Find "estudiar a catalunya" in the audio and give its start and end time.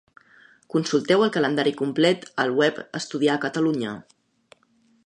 3.03-3.95